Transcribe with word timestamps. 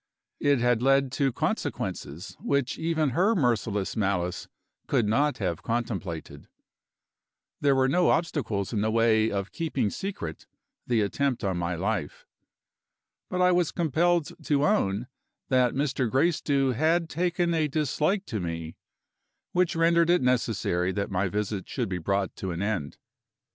It 0.39 0.57
had 0.57 0.81
led 0.81 1.11
to 1.11 1.31
consequences 1.31 2.35
which 2.39 2.79
even 2.79 3.09
her 3.11 3.35
merciless 3.35 3.95
malice 3.95 4.47
could 4.87 5.05
not 5.07 5.37
have 5.37 5.61
contemplated. 5.61 6.47
There 7.59 7.75
were 7.75 7.87
no 7.87 8.09
obstacles 8.09 8.73
in 8.73 8.81
the 8.81 8.89
way 8.89 9.29
of 9.29 9.51
keeping 9.51 9.91
secret 9.91 10.47
the 10.87 11.01
attempt 11.01 11.43
on 11.43 11.57
my 11.57 11.75
life. 11.75 12.25
But 13.29 13.43
I 13.43 13.51
was 13.51 13.71
compelled 13.71 14.31
to 14.45 14.65
own 14.65 15.05
that 15.49 15.75
Mr. 15.75 16.09
Gracedieu 16.09 16.71
had 16.71 17.07
taken 17.07 17.53
a 17.53 17.67
dislike 17.67 18.25
to 18.25 18.39
me, 18.39 18.77
which 19.51 19.75
rendered 19.75 20.09
it 20.09 20.23
necessary 20.23 20.91
that 20.93 21.11
my 21.11 21.27
visit 21.27 21.69
should 21.69 21.89
be 21.89 21.99
brought 21.99 22.35
to 22.37 22.49
an 22.49 22.63
end. 22.63 22.97